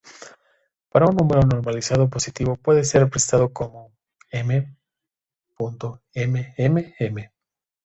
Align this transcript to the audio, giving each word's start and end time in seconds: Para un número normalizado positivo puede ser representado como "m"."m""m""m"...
Para 0.89 1.05
un 1.05 1.15
número 1.15 1.43
normalizado 1.43 2.09
positivo 2.09 2.55
puede 2.55 2.83
ser 2.85 3.03
representado 3.03 3.53
como 3.53 3.93
"m"."m""m""m"... 4.31 5.71